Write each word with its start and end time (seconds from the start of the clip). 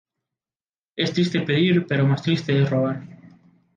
Es 0.95 1.13
triste 1.13 1.41
pedir, 1.41 1.85
pero 1.85 2.07
más 2.07 2.23
triste 2.23 2.59
es 2.63 2.67
robar 2.67 3.03